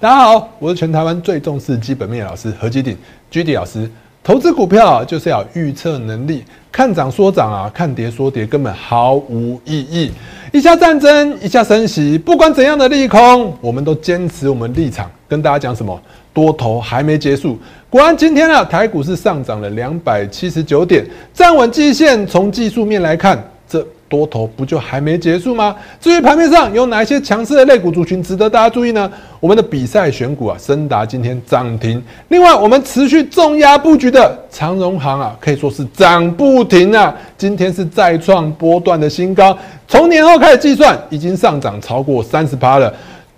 [0.00, 2.96] 大家好，我是全台湾最重视基本面老师何基鼎
[3.30, 3.86] 居 D 老师。
[4.24, 6.42] 投资股票啊，就是要预测能力，
[6.72, 10.10] 看涨说涨啊，看跌说跌，根本毫无意义。
[10.52, 16.00] 一下战争，一下升息，不管怎样的利空，我们都坚持我们立场，跟大家讲什么？
[16.32, 17.58] 多头还没结束。
[17.90, 21.04] 果然，今天啊，台股是上涨了两百七十九点，
[21.34, 22.26] 站稳季线。
[22.26, 23.38] 从技术面来看，
[23.68, 23.86] 这。
[24.10, 25.74] 多头不就还没结束吗？
[26.00, 29.10] 至于盘面上有哪一些强势的类股族群值得大家注意呢？
[29.38, 32.02] 我们的比赛选股啊，深达今天涨停。
[32.28, 39.56] 另外，我们持续重压布局的长荣行啊，可以说是涨不停啊，今天是再创波段的新高。
[39.86, 42.92] 从年后开始计算，已经上涨超过三十趴了。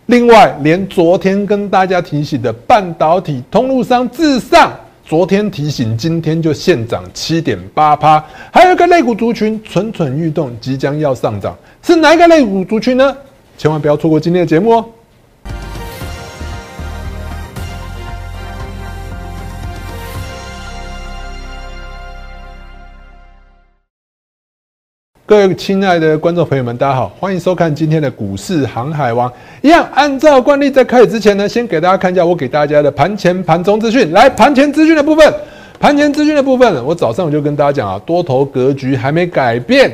[0.07, 4.73] 另外，连昨天跟大家提醒的半导体通路商至上。
[5.05, 13.17] 昨天提醒，今天就现涨七点八趴，还有一个肋骨族群蠢蠢欲动，即将要上涨，是哪一个肋骨族群呢？
[13.59, 14.85] 千万不要错过今天的节目哦！
[25.33, 29.33] 各位亲爱的观众朋友们，大家好，欢迎收看今天的股市航海王。
[29.63, 34.13] 一样，按照惯例，在开始之前呢，先给大家看一下我给大家的盘前、盘中资讯。
[34.13, 35.33] 来，盘前资讯的部分，
[35.81, 39.89] 盘前资讯的部分，我早上我就跟大家讲啊，多头格局还没改变。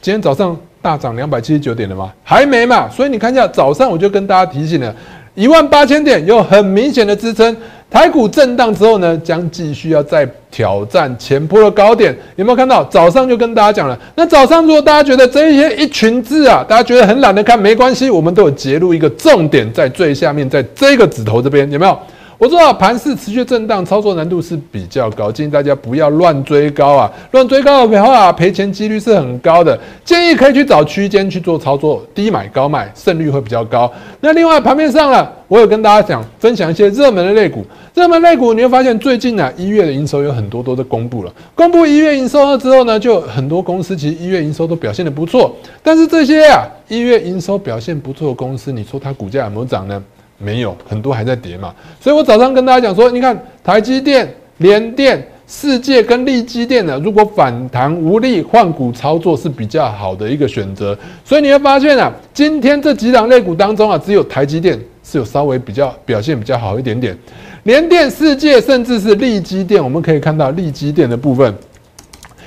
[0.00, 2.10] 今天早上大涨两百七十九点了吗？
[2.24, 2.88] 还没嘛。
[2.88, 4.96] 所以你看一下，早上我就跟大家提醒了，
[5.34, 7.56] 一万八千点有很明显的支撑。
[7.90, 12.82] 台股震荡之后呢，将继续要再挑战前波的高点，有没有看到？
[12.84, 13.98] 早上就跟大家讲了。
[14.14, 21.98] 那早上如果大家觉得这一些一群字啊，大家觉得很懒得看，没关系，我们都有截录一个重点在最下面，在这个指头这边，有没有？
[22.42, 27.08] 我知道盘势持续震荡，操作难度是比较高，建议大家不要乱追高啊！
[27.30, 29.78] 乱追高的话，赔钱几率是很高的。
[30.04, 33.88] 建议可以去找区间去做操作，低买高卖，胜率会比较高。
[34.18, 37.64] 那另外盘面上呢，我有跟大家讲分享一些热门的类股。
[37.94, 41.32] 热门类股你会发现，最近呢一月的营收有很多都在公布了。
[41.54, 45.54] 公布一月营收了之后呢，就很多公司其实一月营收都表现的不错。
[45.80, 50.02] 但是这些啊一月营收表现不错的公司，你说它股价有没有涨呢？
[50.42, 60.98] 没有很多还在跌嘛，所以我早上跟大家讲说，你看台积电、联电、世界跟力基电呢，如果反弹无力换股操作是比较好的一个选择。
[61.24, 67.16] 所以你会发现啊，今天这几档类股当中啊，只有台积电是有稍微比较表现比较好一点点，
[67.62, 71.54] 联电、世界甚至是力基电，我们可以看到力基电的部分，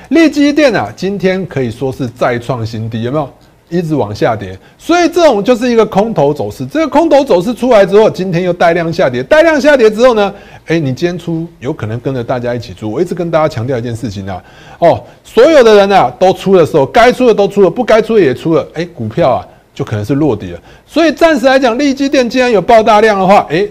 [0.10, 3.30] 力基电啊，今天可以说是再创新低，有没有？
[3.76, 6.66] 一直往下跌，所以这种就是一个空头走势。
[6.66, 10.34] 这个空头走势出来之后，今天又带量下跌，带量下跌之后呢，
[10.66, 12.90] 哎，你今天出有可能跟着大家一起出。
[12.90, 14.42] 我一直跟大家强调一件事情啊，
[14.80, 20.60] 哦，所有的人啊都出的时候，该出的都出了，不该出的也出了，哎，股票啊就可能是落底了。
[20.86, 23.68] 所以暂时来讲，利基电既然有爆大量的话，哎，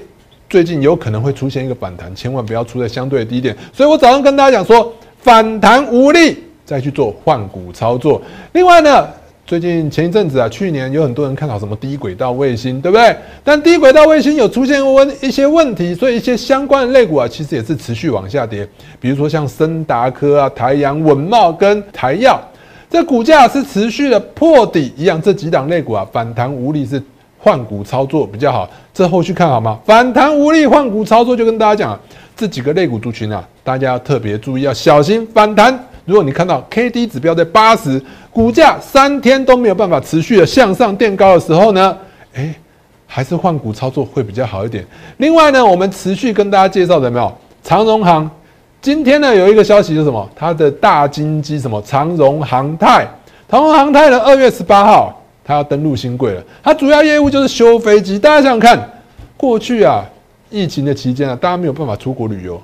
[0.49, 3.57] 最近有可能会出现一个反弹，千万不要出在相对的低点。
[3.73, 8.21] 所以我早上跟大家讲说，反弹无力再去做换股操作。
[8.53, 9.09] 另外呢。
[9.47, 13.15] 最近前一阵子啊，去年有很多人看好什么低轨道卫星，对不对？
[13.45, 18.67] 但低轨道卫星有出现问一些问题，所以一些相关的类股啊，其实也是持续往下跌。
[18.99, 22.41] 比如说像森达科啊、台阳、稳茂跟台药，
[22.89, 25.21] 这股价是持续的破底一样。
[25.21, 27.03] 这几档类股啊，反弹无力是
[27.39, 28.67] 换股操作比较好。
[28.95, 29.79] 这后续看好吗？
[29.85, 32.01] 反弹无力换股操作，就跟大家讲，
[32.35, 35.79] 这几个类股族群啊，大家要特别注意，要小心反弹。
[36.05, 38.01] 如果你看到 K D 指标在八十，
[38.31, 41.97] 股价三天都没有办法持续的向上垫高的时候呢，
[42.35, 42.55] 诶，
[43.07, 44.85] 还是换股操作会比较好一点。
[45.17, 47.33] 另外呢，我们持续跟大家介绍的没有
[47.63, 48.31] 长荣行，
[48.83, 50.29] 今天呢有一个消息是什么？
[50.37, 53.09] 它的大金鸡什么长荣航太，
[53.49, 56.43] 长荣航太呢二月十八号它要登陆新贵了。
[56.63, 58.19] 它主要业务就是修飞机。
[58.19, 58.91] 大家想想看，
[59.39, 60.05] 过去啊
[60.51, 62.61] 疫情的期间啊，大家没有办法出国旅游，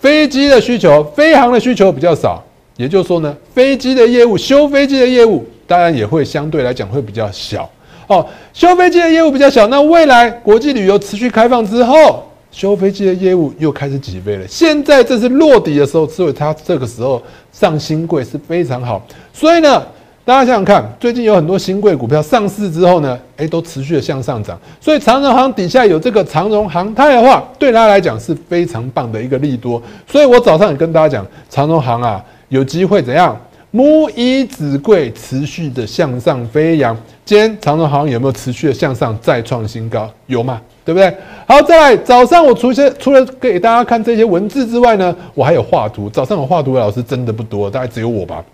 [0.00, 2.42] 飞机的需求、飞航的需求比较少。
[2.76, 7.70] 也就是说呢，飞机的业务、修飞机的业务，当然也会相对来讲会比较小
[8.08, 8.26] 哦。
[8.52, 14.46] 修飞机的业务比较小，那未来国际旅游持续开放之后，修飞机的业务又开始起飞了。
[14.48, 17.22] 现在这是落底的时候，所以它这个时候
[17.52, 19.00] 上新贵是非常好。
[19.32, 19.80] 所以呢，
[20.24, 24.58] 大家想想看，最近有很多新贵股票上市之后呢，诶，都持续的向上涨。
[24.80, 29.80] 所以长荣行底下有这个长荣航太的话，对它来讲是非常棒的一个利多。
[30.10, 32.20] 所以我早上也跟大家讲，长荣行啊。
[32.54, 33.36] 有机会怎样？
[33.72, 36.96] 母以子贵，持续的向上飞扬。
[37.24, 40.08] 今天长荣行有没有持续的向上再创新高？
[40.26, 40.60] 有吗？
[40.84, 41.12] 对不对？
[41.48, 46.08] 好，再来早上我除些除了给大家看这些文字之外呢，我还有画图。
[46.08, 48.44] 早上我画图的老师真的不多，大概只有我吧。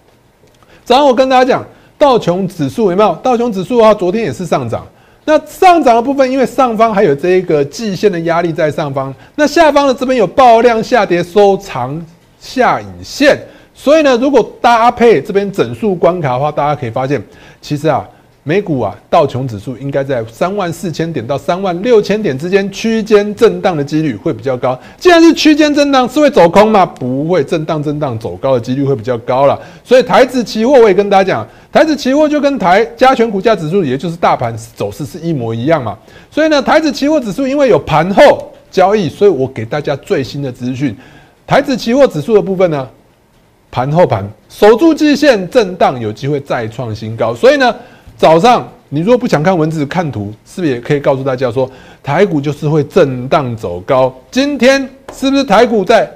[0.82, 1.62] 早上我跟大家讲，
[1.98, 3.14] 道琼指数有没有？
[3.16, 4.86] 道琼指数的话，昨天也是上涨。
[5.26, 12.02] 那上涨的部分，因为上方还有这一个季线的压力在上方，那下方的这边有爆量下跌收长
[12.40, 13.38] 下影线，
[13.82, 17.22] 所以呢，如果搭配这边整数关卡的话，大家可以发现，
[17.62, 18.06] 其实啊。
[18.42, 24.76] 美股啊，道琼指数应该在三万四千点到三万六千点之间区间震荡的几率会比较高。
[24.96, 26.86] 既然是区间震荡，是会走空吗？
[26.86, 29.60] 不会，震荡震荡走高的几率会比较高了。
[29.84, 35.96] 所以台指期货我也跟大家讲，台指期货就跟台加权股价指数，也就是大盘走势是一模一样嘛。
[36.30, 40.96] 所以呢，台指期货指数因为有盘后交易，所以我给大家最新的资讯。
[41.46, 42.88] 台指期货指数的部分呢，
[43.70, 47.34] 盘后盘守住季线震荡，有机会再创新高。
[47.34, 47.74] 所以呢。
[48.16, 51.66] 早上，你如果不想看文字，看图，是不是也可以告诉大家说，
[52.02, 54.14] 台股就是会震荡走高？
[54.30, 56.06] 今天是不是台股在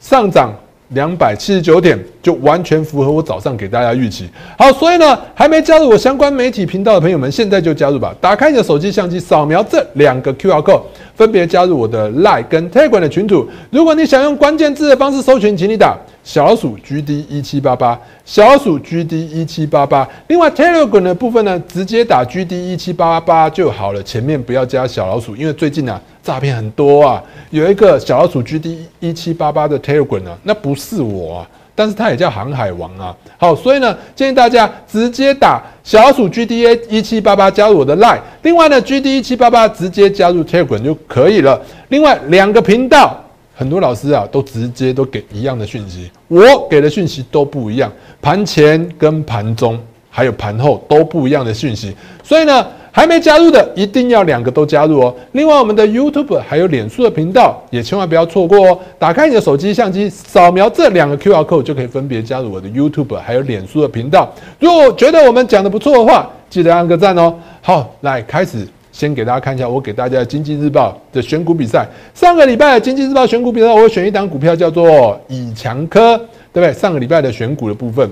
[0.00, 0.52] 上涨？
[0.88, 4.28] 两百七十九点就完全符合我早上给大家预期。
[4.58, 8.14] 好，所以呢，还没加入我相关媒体频道的朋友们，现在就加入吧！
[8.20, 10.82] 打开你的手机相机，扫描这两个 Q R code，
[11.14, 13.48] 分别加入我的 Line 跟 Telegram 的群组。
[13.70, 20.08] 如果你想用关键字的方式搜寻，请你打小鼠 G D 一七八八，小鼠 G D 一七八八。
[20.28, 26.00] 另外 Telegram 的部分呢，直接打 G D 一七八八就好了，前面不要加小老鼠，因为最近呢。
[26.22, 27.20] 诈骗很多啊，
[27.50, 33.12] 有一个小老鼠 GD 一七八八的 Telegram 啊，那不是我啊，但是它也叫航海王啊。
[33.36, 41.60] 好，所以呢，建议大家直接打小老鼠 GDA 一七八八加入我的 Line，另外呢，GD 一七八八直接加入 Telegram 就可以了。
[41.88, 43.20] 另外两个频道，
[43.62, 49.78] 很多老师啊都直接都给一样的讯息，我给的讯息都不一样，盘前跟盘中
[50.10, 51.94] 还有盘后都不一样的讯息，
[52.24, 52.66] 所以呢。
[52.94, 55.16] 还没加入的，一定要两个都加入哦。
[55.32, 58.78] 另外，我们的 YouTube 还有脸书的频道，也千万不要错过哦。
[58.98, 64.30] 打开你的手机相机，扫描这两个 QR code，就可以分别加入我的 YouTube 还有脸书的频道。
[64.60, 67.34] 如果觉得我们讲的不错的话，记得按个赞哦。
[67.62, 71.84] 好，来开始，先给大家看一下我给大家的经济日报的选股比赛。
[72.14, 76.16] 上个礼拜的经济日报选股比赛，我选一档股票叫做以强科，
[76.52, 76.72] 对不对？
[76.72, 78.08] 上个礼拜的选股的部分。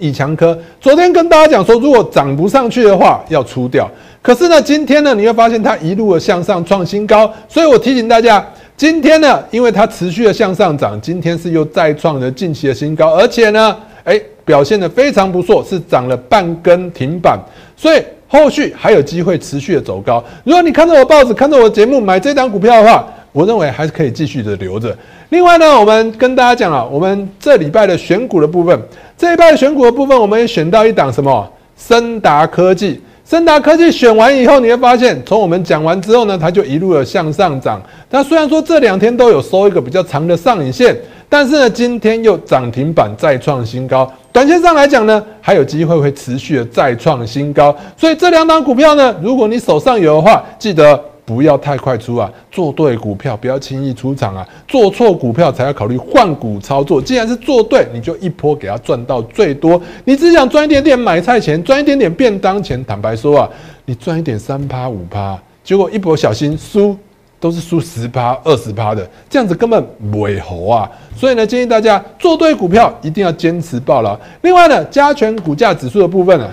[0.00, 3.90] 以强科，昨天跟大家讲说，如果涨不上去的话，要出掉。
[4.22, 8.46] 可是呢，今天呢，你会发现它一路的向上创新高，所以我提醒大家，
[8.76, 17.36] 今天呢，因为它持续的向上涨，今天是又再创了近期的新高，而且呢，哎，表现的非常不错，是涨了半根停板，
[17.76, 20.22] 所以后续还有机会持续的走高。
[20.44, 24.96] 如果你看到我报纸，看到我节目买这档股票的话，我认为还是可以继续的留着。
[25.30, 28.80] 另外呢，我们跟大家讲了，我们这礼拜的选股的部分，
[29.16, 31.50] 这一拜的选股的部分，我们也选到一档什么？
[31.76, 33.00] 森达科技。
[33.24, 37.78] 森达科技选完以后，你会发现，从我们讲完之后呢，它就一路的向上涨。
[38.10, 40.96] 它虽然说这两天都有收一个比较长的上影线，
[41.28, 44.10] 但是呢，今天又涨停板再创新高。
[44.32, 47.74] 短线上来讲呢，还有机会会持续的再创新高。
[47.96, 51.00] 所以这两档股票呢，如果你手上有的话，记得。
[51.28, 52.32] 不要太快出啊！
[52.50, 54.48] 做对股票不要轻易出场啊！
[54.66, 57.02] 做错股票才要考虑换股操作。
[57.02, 59.78] 既然是做对，你就一波给它赚到最多。
[60.06, 62.82] 你只想赚一点点买菜钱，赚一点点便当钱。
[62.82, 63.50] 坦白说啊，
[63.84, 66.96] 你赚一点三趴五趴，结果一波小心输，
[67.40, 70.90] 都是输十趴二十趴的，这样子根本不会猴啊！
[71.16, 74.18] 所以呢，建议大家做对股票一定要坚持报牢。
[74.42, 76.50] 另外呢，加权股价指数的部分呢，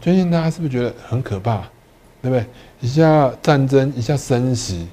[0.00, 1.58] 最近大家是不是觉得很可怕？
[2.20, 2.44] 对不对？
[2.80, 4.86] 一下战争，一下升息，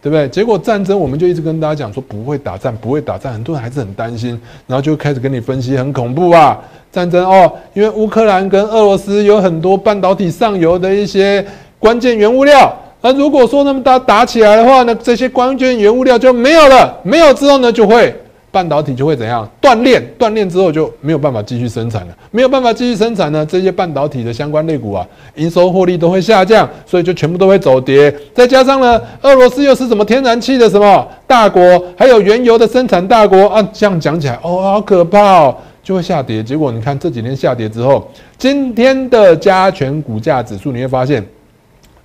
[0.00, 0.28] 对不对？
[0.28, 6.60] 结果战争，我们就一直跟大家讲说不会打仗，不会打仗，很多人还是很担心，然后就开始跟你分析，很恐怖啊！
[6.90, 11.44] 战争哦，因为乌克兰跟俄罗斯有很多半导体上游的一些
[11.78, 18.14] 关键原物料，而如果说那么大打起来的话呢，这些关键原物料就没有了，没有之后呢，就会。
[18.52, 20.06] 半导体就会怎样断链？
[20.18, 22.14] 断链之后就没有办法继续生产了。
[22.30, 25.06] 没有办法继续生产呢，这些半导体的相关类股啊，
[25.36, 28.14] 营收获利都会下降，所以就全部都会走跌。
[28.34, 36.42] 再加上呢，俄罗斯又是什么天然气的什么大国，还有原油的生产大国啊，这样讲起来哦，好可怕哦，就会下跌。
[36.42, 38.06] 结果你看这几天下跌之后，
[38.36, 41.24] 今天的加权股价指数你会发现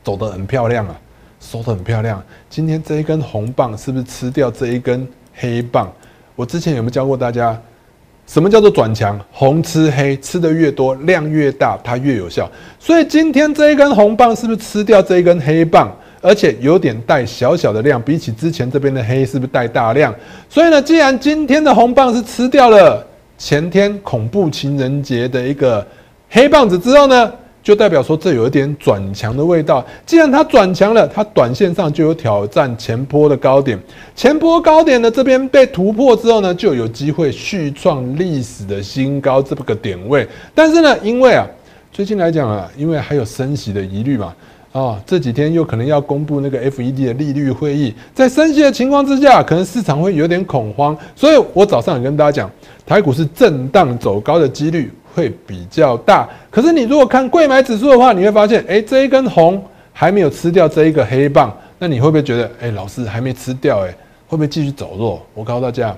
[0.08, 0.96] 走得很漂亮啊，
[1.42, 2.24] 收得很漂亮。
[2.50, 5.92] 今天这一根红棒是不是吃掉这一根黑棒？
[6.34, 7.62] 我之前有没有教过大家，
[8.26, 9.20] 什么叫做转强？
[9.34, 12.50] 红吃黑，吃的越多，量越大，它越有效。
[12.80, 15.94] 所以今天这一根红棒是不是吃掉这一根黑棒？
[16.22, 20.16] 而且有点带小小的量，比起之前这边的黑，是不是带大量？
[20.50, 23.06] 所以呢，既然今天的红棒是吃掉了
[23.38, 25.86] 前天恐怖情人节的一个
[26.30, 27.30] 黑棒子之后呢？
[27.68, 29.86] 就代表说这有一点转强的味道。
[30.06, 33.78] 既然它转强了，它短线上就有挑战前坡的高点。
[34.16, 40.26] 前坡高点呢这边被突破之后呢，就有机会续创历史的新高这个点位。
[40.56, 41.46] 但是呢，因为啊，
[41.92, 44.34] 最近来讲啊，因为还有升息的疑虑嘛，
[44.72, 52.50] 啊，这几天又可能要公布那个 FED 的利率会议，在升息的情况之下，可能市场会有点恐慌，所以我早上也跟大家讲，
[52.86, 56.30] 台股是震荡走高的几率会比较大。
[56.52, 59.60] 可是你如果看贵买指数的话，你会发现，哎，这一根红
[59.92, 63.90] 还没有吃掉这一个黑棒，那你会不会觉得，哎，老师还没吃掉，哎，
[64.28, 65.20] 会不会继续走弱？
[65.34, 65.96] 我告诉大家。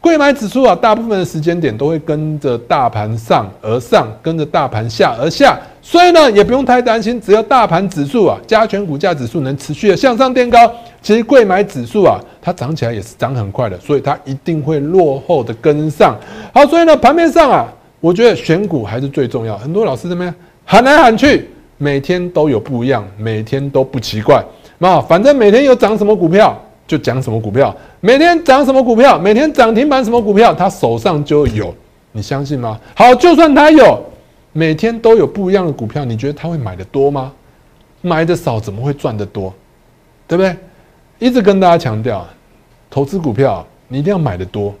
[0.00, 7.18] 贵买指数啊，大部分的时间点都会跟着大盘上而上，跟着大盘下而下，所以呢，也不用太担心。
[7.18, 16.14] 只要大盘指数啊，加权股价指数能持续的向上垫高，其实贵买指数啊，它涨起来也是涨很快的，所以它一定会落后的跟上。
[16.52, 17.66] 好，所以呢，盘面上啊，
[18.04, 19.56] 我觉得选股还是最重要。
[19.56, 24.44] 很多老师怎么样喊来喊去，每天都有不一样，每天都不奇怪。
[24.76, 26.54] 那反正每天有涨什么股票。
[26.86, 31.74] 就讲什么股票，每天涨什么股票，每天涨停板什么股票，他手上就有，
[32.12, 32.78] 你相信吗？
[32.94, 33.98] 好，就算他有，
[34.52, 37.32] 每天都有不一样的股票，你觉得他会买的多吗？
[38.02, 39.50] 买的少怎么会赚得多？
[40.28, 40.54] 对不对？
[41.18, 42.26] 一直跟大家强调，
[42.90, 44.74] 投资股票你一定要买的多，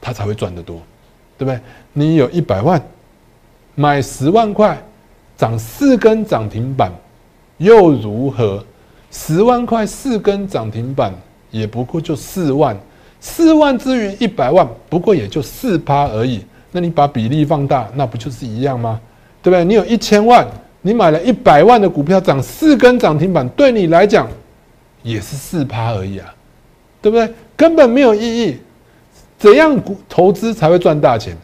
[0.00, 0.80] 他才会赚得多，
[1.40, 1.58] 对不对？
[1.94, 2.78] 你有一百万，
[3.74, 4.78] 买十万块，
[5.38, 6.92] 涨四根涨停板，
[7.56, 8.62] 又如何？
[9.10, 11.14] 十万块四根涨停板。
[11.50, 12.78] 也不过就四万，
[13.20, 16.44] 四万之于一百万，不过也就四趴而已。
[16.70, 19.00] 那你把比例放大，那不就是一样吗？
[19.42, 19.64] 对不对？
[19.64, 20.46] 你有一千万，
[20.82, 24.28] 你买了一百万的股票，涨四根涨停板，对你来讲
[25.02, 26.32] 也是四趴而已啊，
[27.02, 27.28] 对不对？
[27.56, 28.58] 根本没有意义。
[29.40, 31.36] 怎样股投资才会赚大钱？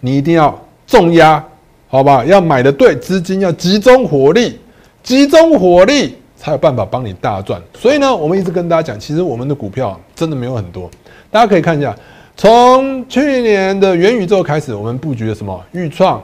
[0.00, 1.42] 你一定要重压，
[1.88, 2.22] 好吧？
[2.26, 4.58] 要买的对，资金要集中火力，
[5.02, 6.18] 集中火力。
[6.34, 10.90] 才有办法帮你大赚，所以呢，我们一直跟大家讲，其实我们的股票真的没有很多。
[11.30, 11.94] 大家可以看一下，
[12.36, 15.64] 从去年的元宇宙开始，我们布局了什么？
[15.70, 16.20] 豫创、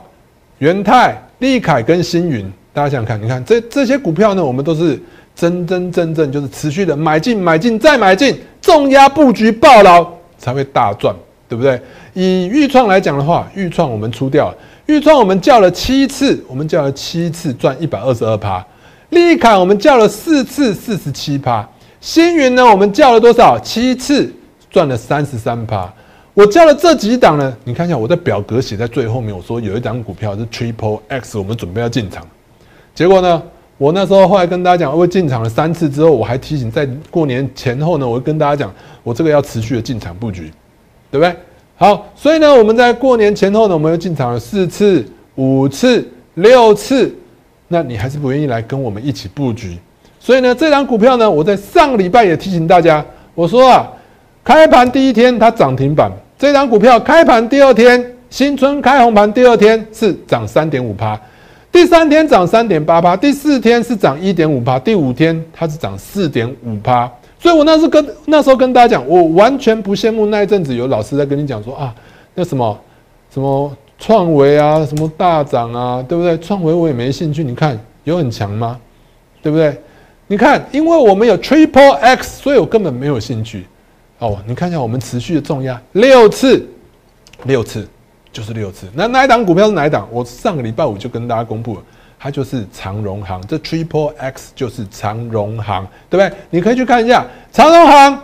[0.59, 2.52] 元泰、利凯跟星云。
[2.73, 5.00] 大家想想看，你看这这些股票呢，我们都是
[5.37, 10.05] 真真正正就是持续的买进、买进再买进，重压布局爆牢
[10.38, 11.14] 才会大赚，
[11.49, 11.80] 对不对？
[12.14, 18.64] 以豫创来讲的话，豫创我们出掉了，豫创我们叫了七次，我们叫了七次赚一百二十二趴。
[19.11, 21.66] 利凯我们叫了四次，四十七趴。
[22.00, 23.59] 星云呢，我们叫了多少？
[23.59, 24.33] 七次，
[24.71, 25.92] 赚了三十三趴。
[26.35, 27.57] 我叫了这几档呢？
[27.64, 32.25] 你看一下，我在表格写在最后面，我说有一档股票是 Triple X，我们准备要进场。
[32.95, 33.42] 结果呢，
[33.79, 40.53] 我那时候后来跟大家讲，我进场了三次之后，我还提醒在过年前后呢，我会跟大家讲，我这个要持续的进场布局，
[41.11, 41.35] 对不对？
[41.77, 45.07] 好，所以呢，我们在过年前后呢，我们又进场了四次、
[45.37, 47.15] 五次、六次。
[47.71, 49.77] 那你还是不愿意来跟我们一起布局，
[50.19, 53.05] 所以呢，这张股票呢，我在上个礼拜也提醒大家，
[53.35, 53.87] 我说啊，
[54.43, 61.21] 开盘第一天它涨停板，这张股票开盘第二天，新春开红盘第二天是涨三点五趴，
[61.71, 71.95] 第三天涨三点八趴，第四天是涨一点五趴，第五天它是涨四点五趴，所以我那时跟那时候跟大家讲，我完全不羡慕那一阵子有老师在跟你讲说啊，
[72.35, 72.79] 那什么
[73.33, 73.77] 什么。
[74.01, 76.39] 创维啊，什么大涨啊，对不对？
[76.39, 78.79] 创维我也没兴趣，你看有很强吗？
[79.43, 79.77] 对不对？
[80.29, 83.67] 你看，因为我们有 Triple X，所以我根本没有兴趣。
[84.21, 86.65] 哦，你看一下我们持续的重压六次，
[87.43, 87.89] 六次
[88.33, 88.87] 就是六次。
[88.95, 90.07] 那哪一档股票是哪一档？
[90.11, 91.83] 我上个礼拜五就跟大家公布了，
[92.19, 93.41] 它就是长荣行。
[93.47, 96.39] 这 Triple X 就是长荣行，对不对？
[96.51, 98.21] 你可以去看一下长荣行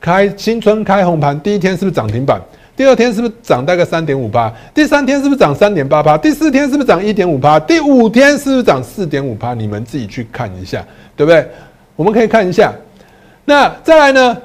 [0.00, 2.40] 开新春开红盘，第一天是不是涨停板？
[2.76, 4.50] 第二天是不是涨大概三点五八？
[4.72, 6.16] 第三天是不是涨三点八八？
[6.16, 7.60] 第四天是不是涨一点五八？
[7.60, 9.52] 第五天是不是涨四点五八？
[9.52, 10.82] 你们自己去看一下，
[11.14, 11.46] 对不对？
[11.94, 12.72] 我们可以看一下。
[13.44, 14.36] 那再来呢？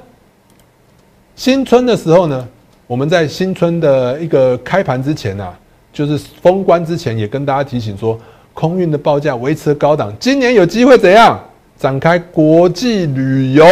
[1.37, 2.47] 新春的时候呢，
[2.87, 5.53] 我们在新春的一个开盘之前啊，
[5.91, 8.19] 就是封关之前，也跟大家提醒说，
[8.53, 11.39] 空运的报价维持高档，今年有机会怎样
[11.77, 13.65] 展开国际旅游？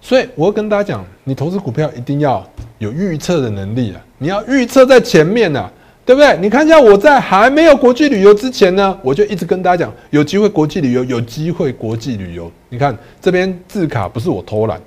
[0.00, 2.44] 所以我会跟大家讲，你投资股票一定要。
[2.78, 4.04] 有预测的能力啊！
[4.18, 5.70] 你要预测在前面呢，
[6.04, 6.36] 对不对？
[6.38, 12.50] 你看一下我在还没有国际旅游之前呢，我就一直跟大家讲，有机会国际旅游，有机会国际旅游。
[12.68, 14.78] 你看这边字卡不是我偷懒，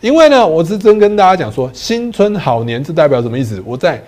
[0.00, 3.62] 因为呢，我是真跟大家讲说，新春好年，这代表什么意思？
[3.64, 4.02] 我在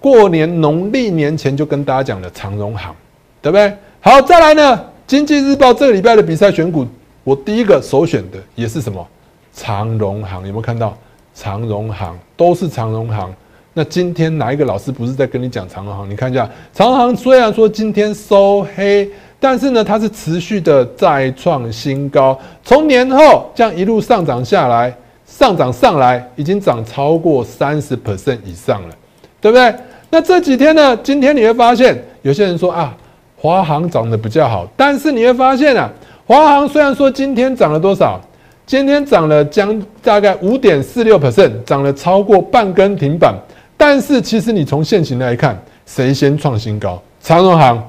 [0.00, 2.94] 过年农历年前就跟大家讲了长荣行，
[3.42, 3.72] 对不对？
[4.00, 6.86] 好，再来呢，经济日报这个礼拜的比赛选股，
[7.22, 9.06] 我第一个首选的也是什么？
[9.52, 10.96] 长荣行，有没有看到？
[11.34, 13.30] 长荣行都是长荣行，
[13.74, 16.08] 那今天哪一个老师不是在跟你讲长荣行？
[16.08, 19.06] 你看一下，长荣行虽然说今天收黑，
[19.38, 24.94] 但是呢，它是持续的再创新高，从年后这样一路上涨下来，
[25.26, 28.94] 上涨上来已经涨超过三十 percent 以上了，
[29.40, 29.74] 对不对？
[30.08, 32.96] 那这几天呢，今天你会发现有些人说啊，
[33.36, 35.90] 华航涨得比较好，但是你会发现啊，
[36.26, 38.20] 华航虽然说今天涨了多少，
[38.64, 43.34] 今天涨了将大概五点四六 percent，涨了超过半根停板，
[43.76, 47.02] 但是其实你从现行来看，谁先创新高？
[47.20, 47.84] 长荣航，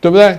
[0.00, 0.36] 对不对？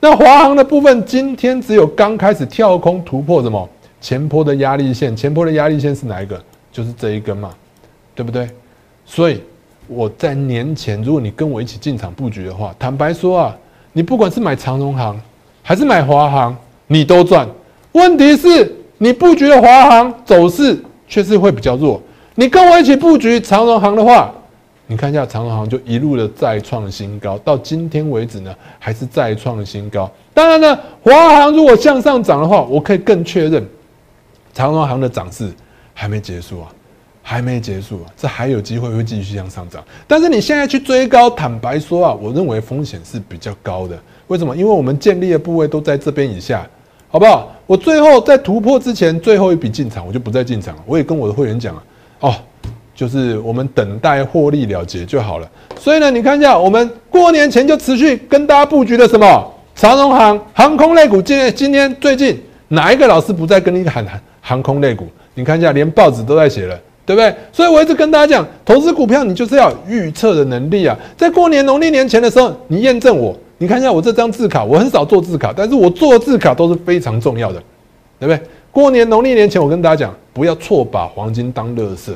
[0.00, 3.68] 那华航的部分今天只有刚开始跳空突破什么
[4.02, 5.16] 前坡的压力线？
[5.16, 6.38] 前坡的压力线是哪一个？
[6.72, 7.50] 就是这一根嘛，
[8.14, 8.48] 对不对？
[9.06, 9.40] 所以
[9.86, 13.56] 我在年前，如果你跟我一起进场布局的话，坦白说啊，
[13.92, 15.18] 你不管是买长荣行
[15.62, 16.56] 还是买华航，
[16.86, 17.48] 你都赚。
[17.92, 22.00] 问题是，你布局的华航走势却是会比较弱。
[22.34, 24.32] 你跟我一起布局长荣行的话，
[24.86, 30.10] 你看一下长荣行就一路的再创新高，到今天为止呢，还是再创新高。
[30.32, 33.62] 当然呢，华航如果向上涨的话，我可以更确认
[34.52, 35.50] 长荣航的涨势。
[35.94, 36.68] 还没结束啊，
[37.22, 39.84] 还没结束啊，这还有机会会继续向上涨。
[40.08, 43.96] 但是你现在去追高，坦白说啊，我认为风险是比较高的。
[44.28, 44.56] 为什么？
[44.56, 46.66] 因为我们建立的部位都在这边以下，
[47.10, 47.52] 好不好？
[47.66, 50.82] 我最后在突破之前，最后一笔进场，我就不再进场了。
[50.86, 51.82] 我也跟我的会员讲了，
[52.20, 52.34] 哦，
[52.94, 55.48] 就是我们等待获利了结就好了。
[55.78, 61.20] 所以呢，你看一下，我们过年前就持续跟大家布局的什么长荣航航空类股。
[61.20, 64.02] 今天今天最近哪一个老师不再跟你喊
[64.42, 65.06] 航空类股？
[65.34, 67.34] 你看一下，连报纸都在写了，对不对？
[67.50, 70.94] 所以我一直跟大家讲，投资股票你就是要预测的能力啊。
[71.16, 77.62] 在过年农历年前的时候，你验证我，你看一下我这张字卡，我很少做字卡，但是我做字卡都是非常重要的，
[78.20, 78.38] 对不对？
[78.70, 82.12] 过年农历年前，我跟大家讲，不要错把黄金当乐色。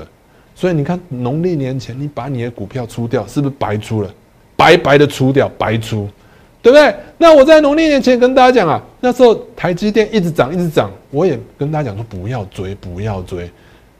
[0.54, 4.10] 所以你看，农历年前你把你的股票出掉，是不是白出了？
[4.56, 6.08] 白白的出掉，白出。
[6.66, 6.92] 对不对？
[7.16, 13.48] 那我在农历年前跟大家讲啊，那时候台积电一直涨，一直涨，我也跟大家讲说不要追，不要追。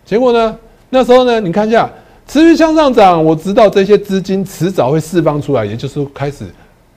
[0.05, 0.59] 结果呢，
[0.91, 1.89] 那时候呢，你看一下
[2.27, 6.45] 持续向上涨，我知道这些资金迟早会释放出来，也就是开始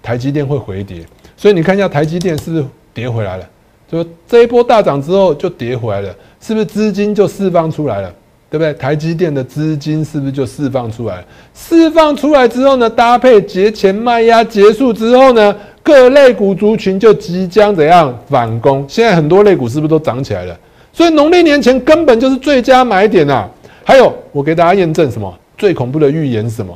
[0.01, 1.05] 台积电会回跌。
[1.37, 3.47] 所以你看一下台积电是不是跌回来了？
[3.87, 8.11] 就这一波大涨之后就跌回来了，是不是资金就释放出来了？
[8.49, 8.73] 对不对？
[8.73, 11.23] 台积电的资金是不是就释放出来？
[11.53, 18.83] 释放出来之后呢，搭配节前卖压结束之后呢，各类股族群就即将怎样反攻？
[18.87, 20.57] 现在很多类股是不是都涨起来了？
[20.91, 23.47] 所以农历年前根本就是最佳买点啊！
[23.83, 25.31] 还有，我给大家验证什么？
[25.57, 26.75] 最恐怖的预言是什么？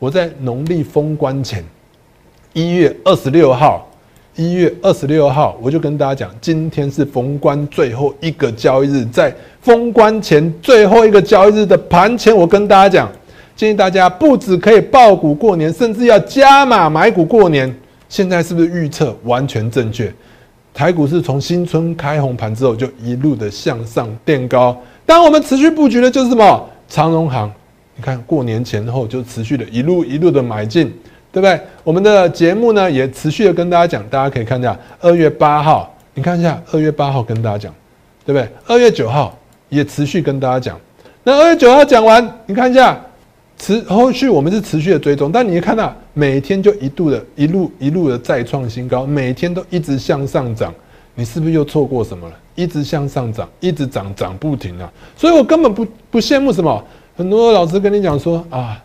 [0.00, 1.64] 我在农历封关前，
[2.52, 3.88] 一月二十六号。
[4.36, 13.12] 一月二十六号，我就跟大家讲，今天是封关最后一个交易日，在封关前最后一个交易日的盘前，我跟大家讲，
[13.54, 17.72] 建议大家不止可以爆股过年，甚至要加码买股过年。
[18.08, 20.12] 现在是不是预测完全正确？
[20.72, 24.76] 台股是从新春开红盘之后，就一路的向上垫高。
[25.06, 26.68] 当我们持续布局的就是什么？
[26.88, 27.48] 长荣行，
[27.94, 30.92] 你看过年前后就持续的一路一路的买进。
[31.34, 31.60] 对不对？
[31.82, 37.74] 我们的节目呢也持续的跟大家讲，大家可以看一下二月八号，你看一下二月八号跟大家讲，
[38.24, 38.48] 对不对？
[38.68, 39.36] 二月九号
[39.68, 40.78] 也持续跟大家讲。
[41.24, 42.96] 那二月九号讲完，你看一下
[43.58, 50.72] 持后续我们是持续的追踪，但你看到每天就一度的一路一路的再创新高，每天都一直向上涨，
[51.16, 52.34] 你是不是又错过什么了？
[52.54, 54.88] 一直向上涨，一直涨涨不停啊！
[55.16, 56.84] 所以我根本不不羡慕什么，
[57.16, 58.80] 很多老师跟你讲说啊。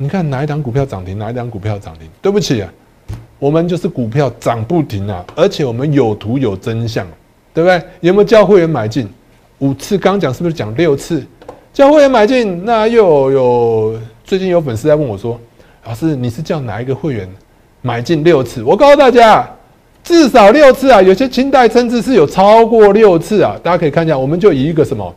[0.00, 2.08] 你看哪一档股票涨停，哪一档股票涨停？
[2.22, 2.72] 对不起啊，
[3.40, 7.04] 我们就是股票涨不停啊，而且我们有图有真相，
[7.52, 7.82] 对不对？
[8.00, 9.08] 有没有叫会员买进
[9.58, 9.98] 五次？
[9.98, 11.26] 刚讲是不是讲六次？
[11.72, 15.36] 叫会员买进，那又有最近有粉丝在问我说
[15.84, 17.28] ：“老师，你是叫哪一个会员
[17.82, 19.50] 买进六次？”我告诉大家，
[20.04, 23.56] 至少六次啊，有些清代甚至是有超过六次啊。
[23.64, 25.12] 大家可以看一下，我们就以一个什么，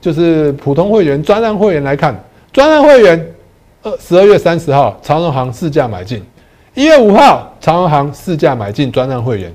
[0.00, 2.14] 就是普通会员、专案会员来看，
[2.52, 3.32] 专案会员。
[4.00, 6.18] 十二月三十号，长荣行市价买进；
[6.74, 9.50] 一月五号，长荣行市价买进专案会员；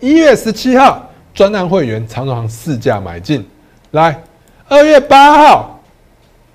[0.00, 3.46] 一月十七号，专案会员长荣行市价买进。
[3.92, 4.20] 来，
[4.68, 5.80] 二月八号，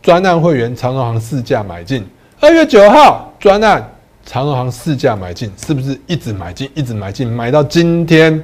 [0.02, 2.04] 专案会员长荣行市价买进；
[2.40, 3.90] 二月九号，专案
[4.26, 8.44] 长荣行市价买进，是不是一直买进，一直买进，买到今天？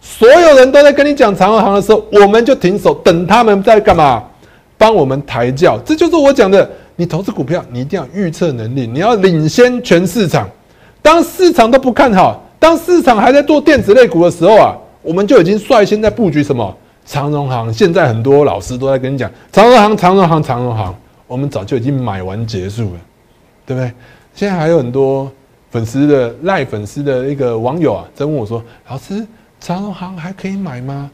[0.00, 4.22] 所有人都在跟你讲长荣行的时候，我们就停手，等他们在干嘛？
[4.76, 5.76] 帮我们抬轿。
[5.84, 6.70] 这就是我讲的。
[7.00, 10.48] 你投资股票，你一定要预测能力，你要领先全市场。
[11.00, 17.72] 当市场都不看好，当市场还在做电子类股的时候啊，我们就已经率先在布局什么长荣行。
[17.72, 20.92] 现在很多老师都在跟你讲长荣行、长荣行、长荣行，
[21.28, 23.00] 我们早就已经买完结束了，
[23.64, 23.92] 对不对？
[24.34, 25.30] 现在还有很多
[25.70, 29.24] 粉丝的赖粉丝的一个网友啊，在问我说：“老师，
[29.60, 31.08] 长荣行还可以买吗？”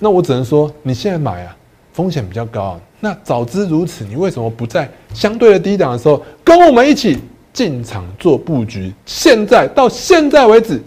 [0.00, 1.54] 那我只能说，你现在买啊，
[1.96, 2.78] 风险比较高。
[3.00, 7.18] 那早知如此，你为什么不在相对的低档的时候跟我们一起
[7.54, 8.92] 进场做布局？
[9.06, 10.78] 现在到现在为止，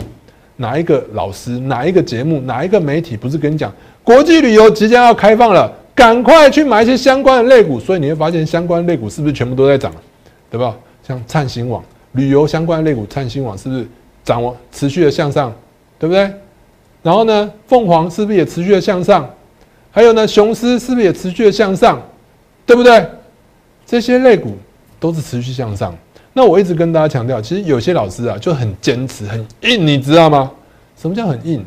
[0.58, 7.80] 哪一个老师、哪一个节目、哪一个媒体不是跟你讲，国际旅游即将要开放了，赶快去买一些相关的类股。
[7.80, 9.91] 所以你会发现，相关类股是不是全部都在涨，
[10.52, 10.78] 对吧？
[11.08, 13.88] 像灿星网、旅游相关的类股，灿星网是不是
[14.24, 15.52] 涨持续的向上，
[15.98, 16.32] 对不对？
[17.02, 19.28] 然后呢，凤凰是不是也持续的向上？
[19.91, 22.02] 还有呢，雄狮是不是也持续的向上？
[22.65, 23.06] 对不对？
[23.86, 24.58] 这些类股
[24.99, 25.95] 都是持续向上。
[26.34, 30.52] 那我一直跟大家强调，其实有些老师啊就很坚持、很硬，你知道吗？
[30.95, 31.65] 什么叫很硬？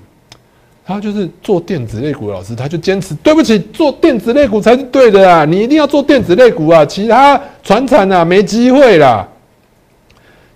[0.85, 3.15] 他就是做电子类股的老师，他就坚持。
[3.17, 5.45] 对不起，做电子类股才是对的啊！
[5.45, 9.29] 你一定要做电子类股啊，其他船产啊没机会啦。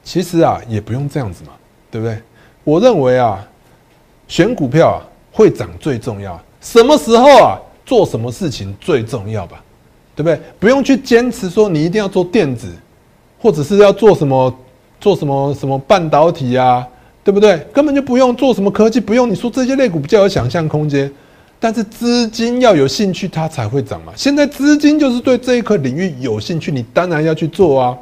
[0.04, 1.52] 其实啊，也不用这样子嘛，
[1.90, 2.16] 对不对？
[2.64, 3.44] 我认为啊，
[4.28, 4.98] 选股票啊
[5.32, 9.62] 会涨最重要，什么时候啊做什么事情最重要吧？
[10.14, 10.40] 对不对？
[10.58, 12.72] 不用去坚持说你一定要做电子，
[13.38, 14.52] 或者是要做什么
[14.98, 16.86] 做什么什么半导体啊，
[17.22, 17.58] 对不对？
[17.72, 21.12] 根本就不用做什么科技，不用你说这些类股比较有想象空间，
[21.60, 24.12] 但是资金要有兴趣，它才会涨嘛。
[24.16, 27.96] 现在资金就是对这一块领域有兴趣，你当然要去做啊，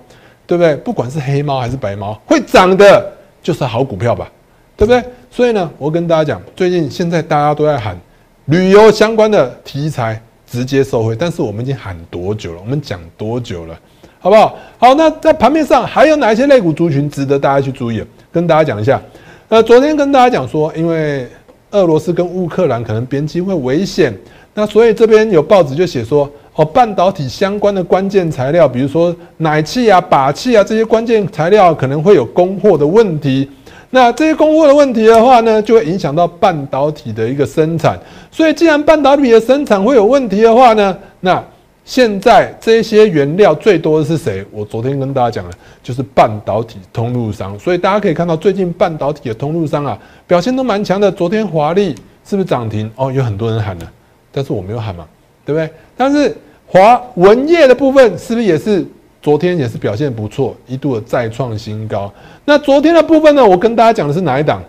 [0.46, 0.76] 对不对？
[0.76, 3.12] 不管是黑猫还是白猫，会涨的
[3.42, 4.30] 就是好股票吧，
[4.76, 5.02] 对不对？
[5.32, 7.98] 所以呢，我跟大家讲，最近现在大家都在喊
[8.46, 10.20] 旅游相关的题材。
[10.46, 12.60] 直接收回，但是我们已经喊多久了？
[12.60, 13.76] 我们讲多久了？
[14.20, 14.56] 好不好？
[14.78, 18.00] 好，那在盘面上还有哪一些类股族群值得大家去注意？
[18.30, 19.02] 跟大家讲一下。
[19.48, 21.26] 呃，昨天跟大家讲说，因为
[21.72, 24.16] 俄罗斯跟乌克兰可能边境会危险，
[24.54, 33.50] 那所以这边有报纸就写说，哦，半导体相关的关键材料，比如说奶气啊、靶气啊这些关键材料可能会有供货的问题。
[33.94, 37.96] 那这些供货的问题的话呢，就会影响到半导体的一个生产。
[38.28, 41.40] 所以，既然半导体的生产会有问题的话呢，那
[41.84, 44.44] 现在这些原料最多的是谁？
[44.50, 47.56] 我昨天跟大家讲了，就是半导体通路商。
[47.56, 51.08] 所以大家可以看到，最近半导体的通路商啊，表现都蛮强的。
[51.12, 51.94] 昨天华丽
[52.28, 52.90] 是不是涨停？
[52.96, 53.88] 哦，有很多人喊了，
[54.32, 55.06] 但是我没有喊嘛，
[55.46, 55.70] 对不对？
[55.96, 58.84] 但是华文业的部分是不是也是？
[59.24, 62.12] 昨天也是表现不错，一度的再创新高。
[62.44, 63.42] 那昨天的部分呢？
[63.42, 64.62] 我跟大家讲的是哪一档？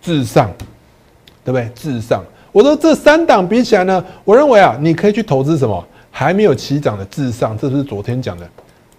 [0.00, 0.48] 至上，
[1.44, 1.68] 对不对？
[1.74, 2.22] 至上。
[2.52, 5.84] 我说这三档比起来呢，我认为啊，你可以去投资什么？
[6.12, 8.48] 还没有起涨的至上，这是昨天讲的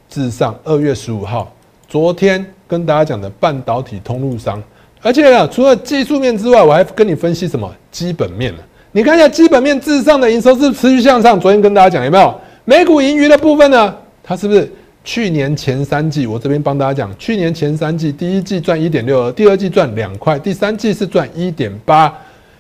[0.10, 0.54] 至上。
[0.65, 1.50] 二月十五号，
[1.88, 4.62] 昨天跟大家讲的半导体通路商。
[5.02, 8.60] 而且呢，除了技术面之外，我还跟你分析什么基本面呢？
[8.91, 11.39] 你看一下基本面，至上的营收是持续向上。
[11.39, 12.36] 昨天跟大家讲有没有？
[12.65, 13.96] 美股盈余的部分呢？
[14.22, 14.70] 它是不是？
[15.08, 22.13] 去年前三季，我这边帮大家讲，去年前三季，第一季赚一点六二，第二季赚两块，第三季是赚一点八，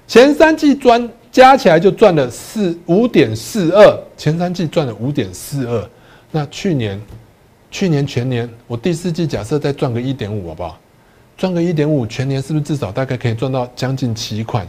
[0.07, 5.89] 前三季赚加起来就赚了四五点四二，前三季赚了五点四二。
[6.31, 6.97] 那去年，
[7.69, 10.79] 去年全年，我第四季假设再赚个一点五，好不好？
[11.35, 14.65] 赚个一点五，全年是不是至少大概可以赚到将近七块？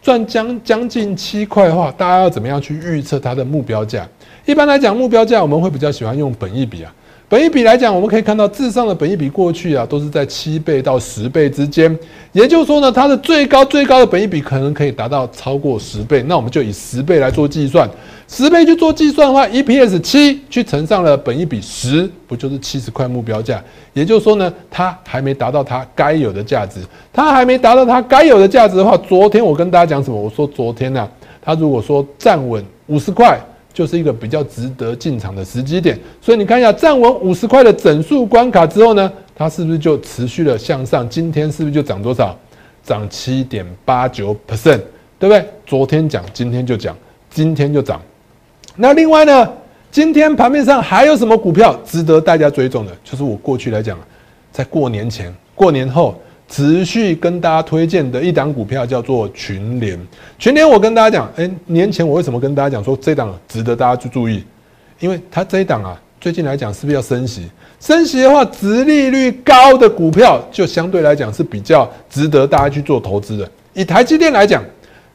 [0.00, 4.08] 赚将将近七块的话，大家要怎么样去预测它的目标价？
[4.46, 6.94] 一般来讲，目标价我们会比较喜欢用本益比啊。
[7.30, 11.94] 本一比来讲，我们可以看到，至上的本一比过去啊，都是在七倍到十倍之间。
[12.32, 16.24] 也就是说呢，它的最高最高的本一比可能可以达到超过十倍。
[16.26, 17.86] 那我们就以十倍来做计算，
[18.28, 23.62] 十倍去做计算的话，EPS 七去乘上了本一比十，不就是七十块目标价？
[23.92, 26.80] 也就是说呢，它还没达到它该有的价值。
[27.12, 30.18] 它还没达到它该有的价值的话，昨天我跟大家讲什么？
[30.18, 31.06] 我说昨天呢，
[31.42, 33.38] 它如果说站稳五十块。
[33.78, 41.08] 就是一个比较值得进场的时机点，所以你看一下站稳五十块的整数关卡之后呢，它是不是就持续的向上？
[41.08, 42.36] 今天是不是就涨多少？
[42.82, 44.80] 涨七点八九 percent，
[45.16, 45.46] 对不对？
[45.64, 46.96] 昨天讲，今天就讲，
[47.30, 48.02] 今天就涨。
[48.74, 49.48] 那另外呢，
[49.92, 52.90] 今天盘面上还有什么股票值得大家追踪的？
[53.04, 53.96] 就是我过去来讲，
[54.50, 56.20] 在过年前、过年后。
[56.48, 59.98] 持续跟大家推荐的一档股票叫做群联。
[60.38, 64.42] 群联，我跟大家讲，哎，年前我为什么跟大家讲说这档值得大家去注意？
[64.98, 67.46] 因为它这一档啊，最近来讲是不是要升息？
[67.78, 73.48] 升息的话，殖利率高的股票就相对来讲是比较值得大家去做投资的。
[73.74, 74.64] 以台积电来讲，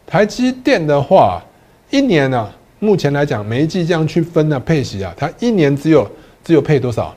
[0.06, 1.44] 台积电的话，
[1.90, 2.48] 一年呢，
[2.80, 6.10] 目前来讲每一季这样去分呢配息啊，它一年只有
[6.44, 7.14] 只有配多少？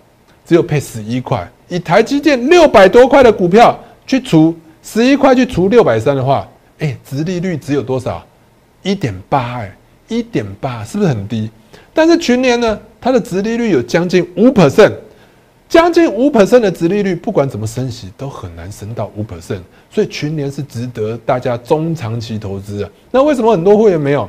[0.46, 1.46] 只有配十一块。
[1.68, 3.79] 以台积电六百多块的股票。
[4.07, 8.25] 去除十一块去除六百三的话，哎，殖利率只有多少？
[8.83, 11.51] 一点八，哎，一点八是不是很低？
[11.92, 14.92] 但是群年呢，它的殖利率有将近五 percent，
[15.69, 22.90] 将近五 percent 的殖利率，不管怎么升息都很难升到五 percent，所以群年是值得大家中长期投资的。
[23.11, 24.29] 那为什么很多会员没有？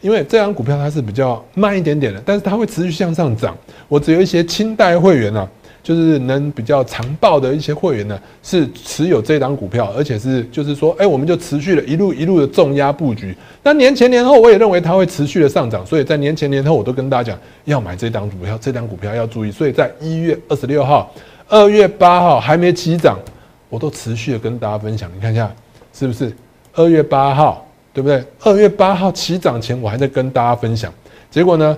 [0.00, 3.54] 因为这张股票它是比较慢一点点的，但是它会持续向上涨。
[3.88, 5.46] 我只有一些清代会员啊。
[5.82, 13.34] 就是能比较长报的一些会员呢，是持有这档股票，而且是就是说，哎，我们就持续了一路一路的重压布局。
[13.62, 19.50] 那年前年后，我也认为它会持续的上涨，所以在年前年后，我都跟大家讲要买这档股票，这档股票要注意。
[19.50, 21.10] 所以在一月二十六号、
[21.48, 23.18] 二月八号还没起涨，
[23.68, 25.10] 我都持续的跟大家分享。
[25.14, 25.50] 你看一下，
[25.94, 26.30] 是不是
[26.74, 28.22] 二月八号，对不对？
[28.42, 30.92] 二月八号起涨前，我还在跟大家分享，
[31.30, 31.76] 结果呢？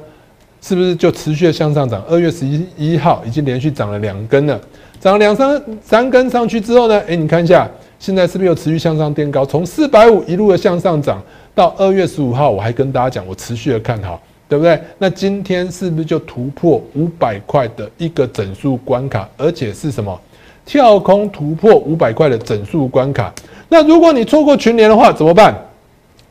[0.60, 2.02] 是不是就持续的向上涨？
[2.08, 4.60] 二月十一一号已经连续涨了两根了，
[5.00, 7.00] 涨了两三三根上去之后呢？
[7.08, 7.68] 哎，你看一下，
[7.98, 9.44] 现在是不是又持续向上垫高？
[9.44, 11.22] 从四百五一路的向上涨
[11.54, 14.78] 到二月十五号，我还跟大家讲，我持续的看好，对不对？
[14.98, 19.28] 那今天是不是就突破五百块的一个整数关卡？
[19.36, 20.20] 而且是什么？
[20.66, 23.32] 跳空突破五百块的整数关卡？
[23.68, 25.56] 那如果你错过群联的话，怎么办？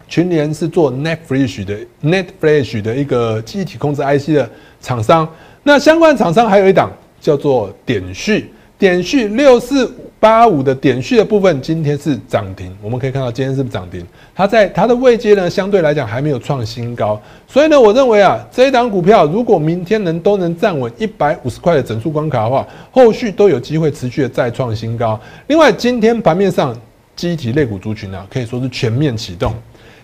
[0.10, 4.50] 群联是做 Netflash 的 Netflash 的一个记忆体控制 IC 的
[4.82, 5.30] 厂商，
[5.62, 6.92] 那相关厂商还有一档
[7.22, 14.04] 叫做点序，点序六四八五的点序的部分今天是涨停，我们可以看到今天是不是涨停？
[14.34, 25.20] 它在它的位阶呢，相对来讲还没有创新高，所以呢，我认为啊，这一档股票如果明天能都能站稳一百五十块的整数关卡的话，后续都有机会持续的再创新高。
[25.48, 26.76] 另外，今天盘面上
[27.16, 29.54] 机体类股族群呢，可以说是全面启动。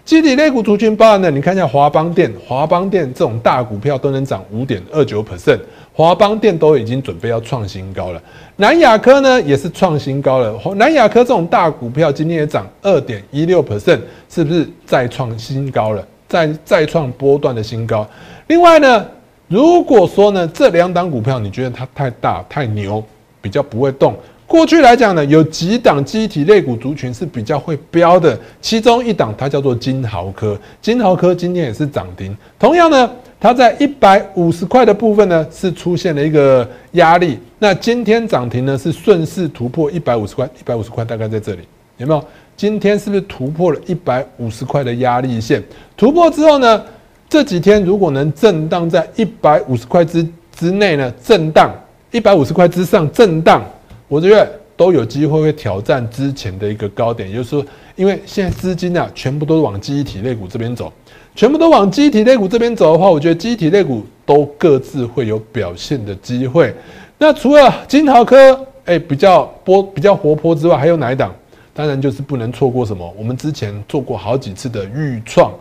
[0.06, 5.58] 基体类股族群包含的，你看一下华邦电，华邦电这种大股票都能涨五点二九 percent，
[5.92, 8.22] 华邦电都已经准备要创新高了。
[8.58, 16.08] 南亚科呢也是创新高了，南亚科这种大股票今天也涨二点一六 percent，是不是再创新高了？
[16.30, 18.08] 再再创波段的新高。
[18.46, 19.04] 另外呢，
[19.48, 23.04] 如果说呢这两档股票你觉得它太大太牛，
[23.42, 24.16] 比较不会动。
[24.48, 32.36] 过去来讲呢，有几档机体类股族群是比较会标的，其中一档它叫做金豪科，金豪科今天也是涨停。
[32.60, 41.62] 同样呢，它在一百五十块的部分呢是出现了一个压力，那今天涨停呢是顺势突破一百五十块，一百五十块大概在这里，
[41.98, 42.24] 有没有？
[42.56, 45.62] 今天是不是突破了一百五十块的压力线？
[45.98, 46.82] 突破之后呢，
[47.28, 51.74] 这几天如果能震荡在一百五十块之之内呢，震荡
[52.12, 53.66] 一百五十块之上震荡。
[54.08, 57.66] 我觉得都有机会会挑战之前的一个高点，也就是说，
[57.96, 60.92] 因为现在资金啊，全部都往记忆体类股这边走，
[61.34, 66.74] 全部都往记忆体类股这边走的话，我觉得记忆体类股都各自会有表现的机会。
[67.18, 71.34] 那除了金豪科，哎，比较波比较活泼之外，还有哪一档？
[71.74, 73.12] 当然就是不能错过什么？
[73.18, 75.52] 我们之前做过好几次的预创，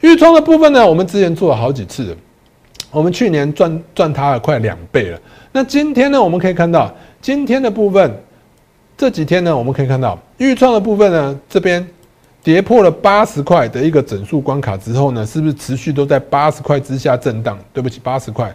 [0.00, 2.16] 预创的部分呢，我们之前做了好几次，
[2.90, 5.20] 我们去年赚赚它了快两倍了。
[5.52, 6.90] 那今天呢，我们可以看到。
[7.22, 8.10] 今天的部分，
[8.96, 11.86] 这几天呢，我们可以看到预创的部分呢，这边
[12.42, 17.58] 跌破了八十块的一个整数关卡之后呢，是不是持续都在八十块之下震荡？
[17.74, 18.50] 对不起，八十块，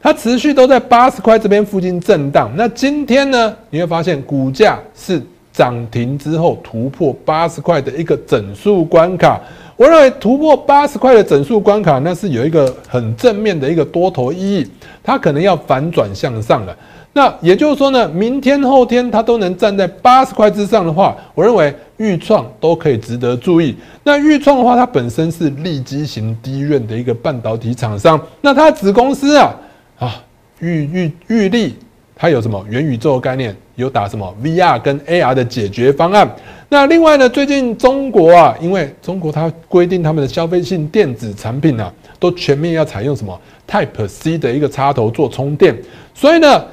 [0.00, 2.50] 它持续都在八十块这边附近震荡。
[2.56, 5.20] 那今天呢，你会发现股价是
[5.52, 9.38] 涨停之后突破八十块的一个整数关卡。
[9.76, 14.66] 我认为突破八十块的整数关卡，那是有一个很正面的一个多头意义，
[15.02, 16.74] 它可能要反转向上了。
[17.14, 23.76] 那也就是说呢，明天后天它都能站在八十块之上的话，我认为豫创都可以值得注意。
[24.02, 29.54] 那豫创的话，它本身是立基型低润的一个半导体厂商，那它子公司啊
[29.98, 30.24] 啊
[30.60, 31.74] 豫豫豫立，
[32.16, 33.54] 它有什么元宇宙概念？
[33.74, 36.26] 有打什么 VR 跟 AR 的解决方案？
[36.70, 45.76] 那另外呢，最近中国啊，因为中国它规定他们的消费性电子产品啊，都全面要采用什么 Type C 的一个插头做充电，
[46.14, 46.64] 所以呢。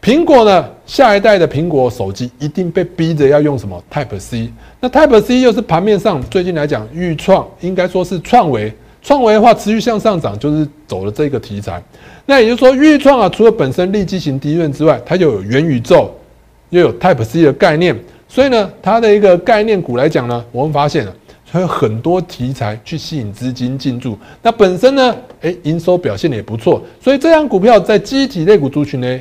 [0.00, 4.50] 苹果呢，下一代的苹果手机一定被逼着要用什么 Type C？
[4.80, 11.82] 那 Type C 又是盘面上最近来讲，预创应该说是创维，创维的话持续向上涨，就是走了这个题材。
[12.24, 16.10] 那也就是说，预创啊，除了本身立基型低润之外，它又有元宇宙，
[16.70, 21.14] 又有 Type C 的概念，所以呢，它的一个概念股来讲呢，我们发现了
[21.50, 24.16] 它有很多题材去吸引资金进驻。
[24.40, 29.20] 那本身呢，诶，营收表现也不错，所以这张股票在机体类股族群呢。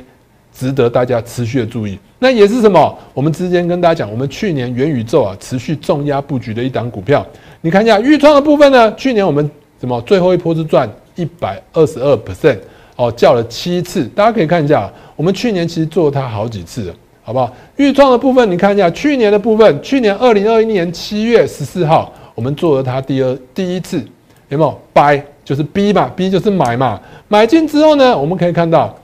[0.58, 2.98] 值得大家持续的注意，那也是什么？
[3.14, 7.24] 我们之前跟大家讲，我们去年元宇宙啊持续重压布局的一档股票，
[7.62, 8.92] 你看一下预创的部分呢？
[8.96, 9.48] 去年我们
[9.80, 12.58] 什么最后一波是赚一百二十二 percent
[12.96, 17.54] 哦，叫了七次，大家可以看一下，我们去年其实做它好几次了，好不好？
[17.76, 24.04] 预创的部分你看一下，去年的部分，去年二零二一年七月十四号，我们做了它第二第一次，
[24.50, 28.98] 有没有？Buy 就是 B 嘛，B 就是买嘛，买进之后呢，我们可以看到。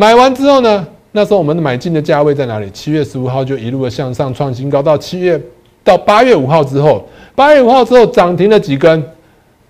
[0.00, 0.86] 买完之后呢？
[1.10, 2.70] 那时候我们买进的价位在哪里？
[2.70, 5.40] 七月十五号就一路的向上创新高，到七月
[5.82, 9.04] 到八月五号之后，八月五号之后涨停了几根？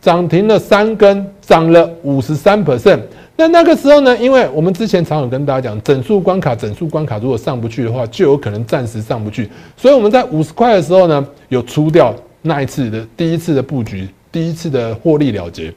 [0.03, 3.01] 涨停了三根，涨了五十三 percent。
[3.37, 9.49] 那那个时候呢，因为我们之前常有跟大家讲，整数关卡，整数关卡如果上不去的话，就有可能暂时上不去。
[9.79, 15.73] 所以我们在五十块的时候呢，有出掉那一次的第一次的布局，第一次的获利了结。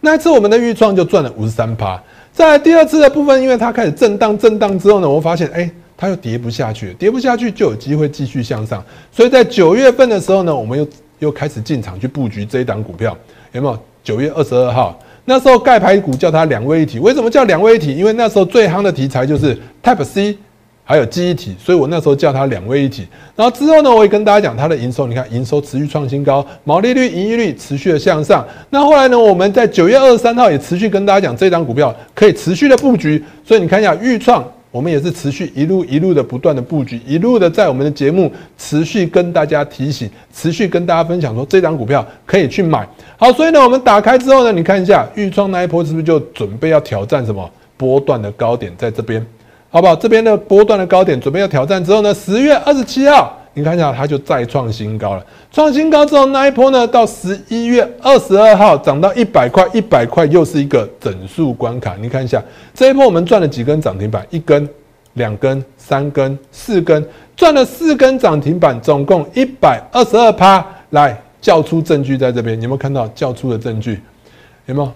[0.00, 2.02] 那一次我们的预创就赚了五十三趴。
[2.34, 8.84] 在第二次的部分，因为它开始震荡，震荡之后呢，我发现哎，它又跌不下去，跌不下去就有机会继续向上。
[9.12, 10.88] 所以在九月份的时候呢，我们又
[11.20, 13.16] 又开始进场去布局这一档股票，
[13.52, 13.78] 有没有？
[14.02, 14.98] 九月二十二号。
[15.24, 17.94] 那时候盖牌股叫它两位一体，为什么叫两位一体？
[17.94, 20.36] 因为那时候最夯的题材就是 Type C，
[20.84, 23.06] 还有记忆体，所以我那时候叫它两位一体。
[23.34, 28.46] 然后之后呢，我也跟大家讲它的营收，你看营收持续创新高，毛利率、盈利率持续的向上。
[28.70, 33.24] 那后来呢，我们在九月二十三号也持续跟大家讲，这张股票可以持续的布局。
[33.44, 34.44] 所以你看一下预创。
[34.70, 42.84] 我们也是持续一路一路的不断的布局，一路的在我们的节目持续跟大家提醒，持续跟大家分享说这张股票可以去买。
[43.16, 49.24] 好，所以呢，我们打开之后呢，你看一下预创那一波是不是就准备要挑战什么波段的高点在这边，
[49.74, 49.96] 好不好？
[49.96, 53.36] 这边的波段的高点准备要挑战之后呢，十月二十七号。
[53.54, 55.26] 你看一下，它就再创新高了。
[55.50, 61.96] 创新高之后，那一波呢，到十一月二十二号涨到一百块，一百块又是一个整数关卡。
[62.00, 62.40] 你看一下，
[62.72, 64.24] 这一波我们赚了几根涨停板？
[64.30, 64.68] 一根、
[65.14, 70.64] 两根、三根、四根，赚了四根涨停板，总共一百二十二趴。
[70.90, 74.00] 来叫出证据，在这边你有没有看到叫出的证据？
[74.66, 74.92] 有没有？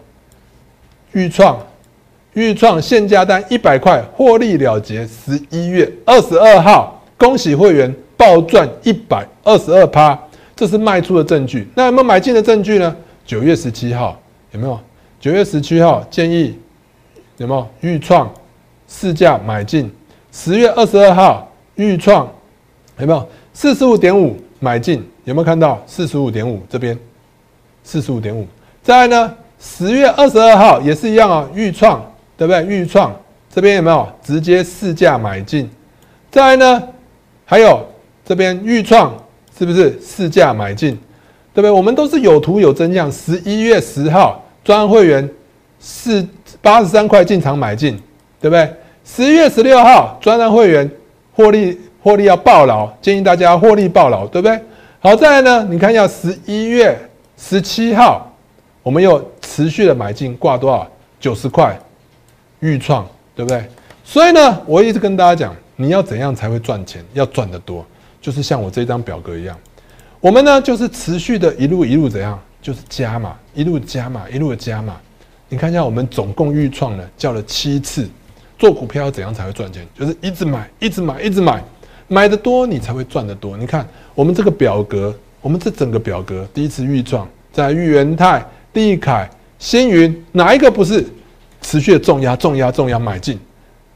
[1.11, 1.59] 预创，
[2.39, 5.05] 预创现价单一百块，获利了结。
[5.07, 7.93] 十一月二十二号，恭喜会员。
[8.19, 10.19] 暴赚一百二十二趴，
[10.57, 11.69] 这是卖出的证据。
[11.77, 12.97] 那有没有买进的证据呢？
[13.25, 14.21] 九月十七号
[14.51, 14.77] 有没有？
[15.21, 16.59] 九月十七号建议
[17.37, 18.29] 有没有预创
[18.89, 19.89] 市价买进？
[20.33, 22.29] 十月二十二号预创
[22.99, 25.01] 有没有四十五点五买进？
[25.23, 26.99] 有没有看到四十五点五这边？
[27.85, 28.45] 四十五点五。
[28.83, 29.35] 再来呢？
[29.61, 32.05] 十月二十二号也是一样啊，预创
[32.39, 32.65] 对不对？
[32.65, 33.15] 预创
[33.53, 35.69] 这边有没有直接市价买进？
[36.31, 36.83] 再来呢？
[37.45, 37.87] 还有。
[38.25, 39.17] 这边预创
[39.59, 40.91] 是不是市价买进，
[41.55, 41.71] 对不对？
[41.71, 43.11] 我们都是有图有真相。
[43.11, 45.27] 十一月十号专案会员
[45.81, 46.23] 是
[46.61, 47.99] 八十三块进场买进，
[48.39, 48.71] 对不对？
[49.03, 50.91] 十一月十六号专案会员
[51.33, 54.61] 获利获利要爆牢，建议大家获利爆牢，对不对？
[55.01, 56.99] 好，再来呢，你看一下十一月
[57.39, 58.31] 十七号，
[58.83, 60.87] 我们又持续的买进，挂多少？
[61.19, 61.75] 九十块
[62.61, 63.65] 预创，对不对？
[64.05, 67.05] 所以呢，我一直跟大家讲，你要怎样才会赚钱？
[67.13, 67.85] 要赚得多。
[68.21, 69.57] 就是像我这张表格一样，
[70.21, 74.97] 我们呢就是持续的一路一路怎样，就是加码，一路加码，一路加码。
[75.49, 78.09] 你看一下，我们总共预创了叫了七次。
[78.59, 79.87] 做股票要怎样才会赚钱？
[79.97, 81.63] 就是一直买，一直买，一直买，
[82.09, 83.57] 买的多你才会赚得多。
[83.57, 91.07] 你看我们这个表格，我们这整个表格，第一次预创在裕元泰、地凯、星云，哪一个不是
[91.69, 93.39] 持续的重压、重压、重压买进，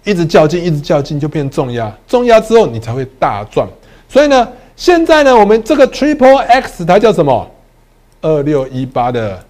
[0.05, 3.67] 一直较劲，一直较劲就变重压，重压之后你才会大赚。
[4.11, 7.51] 所以呢，现在呢，我们这个 Triple X 它叫什么？
[8.21, 9.43] 二六一八的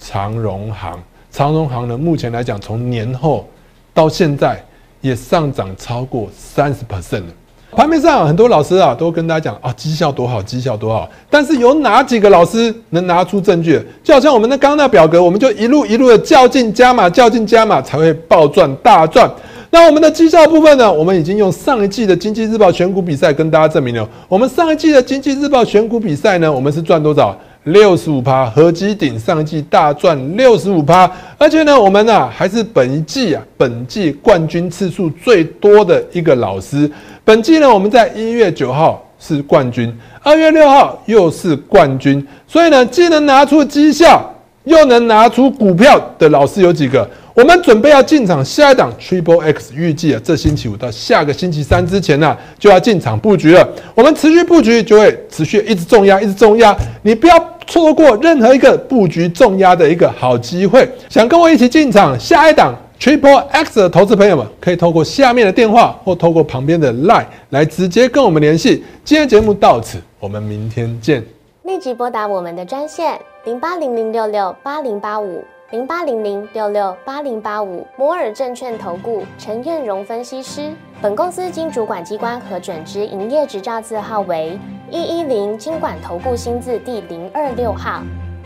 [0.00, 3.48] 长荣行，长荣行呢，目前来讲，从年后
[3.94, 4.60] 到现在
[5.00, 7.32] 也上涨超过三十 percent 了。
[7.76, 11.08] 盘面上很多老师啊，都跟大家讲啊，绩效多好，绩效多好。
[11.30, 13.80] 但是有哪几个老师能拿出证据？
[14.02, 19.30] 就好像我们的刚那表格，我们就一路一路的较劲加码，较劲加码才会暴赚大赚。
[19.70, 20.90] 那我们的绩效部分呢？
[20.90, 27.36] 我们已经用上一季的经济日报选股比赛跟大家证明了，我们上一季的经济日报选股比赛呢，我们是赚多少？
[27.64, 36.90] 六十五趴，合基顶上一季大赚六十五趴，而且呢，我们呢还是本季啊，本季冠军次数最多的一个老师。
[37.28, 47.06] 本季呢，我们在一月九号是冠军，二月六号又是冠军，所以呢，既能拿出绩效，又能拿出股票的老师有几个？
[47.34, 53.68] 我们准备要进场下一档 Triple X，预计啊，这星期五到下个星期三之前呢，就要进场布局了。
[53.94, 56.74] 我们持续布局，就会持续一直重压，一直重压。
[57.02, 57.34] 你不要
[57.66, 60.90] 错过任何一个布局重压的一个好机会。
[61.10, 68.84] 想跟我一起进场下一档 Triple X 的投资朋友们，可以透过下面的电话或透过旁边的 Line 来直接跟我们联系。
[69.04, 71.24] 今天节目到此，我们明天见。
[71.62, 75.44] 立即拨打我们的专线零八零零六六八零八五。
[75.70, 80.72] 零八零零六六八零八五摩尔证券投顾陈彦荣分析师，
[81.02, 84.58] 本公司经主管机关核准之营业执照字号为
[84.90, 88.02] 一一零金管投顾新字第零二六号。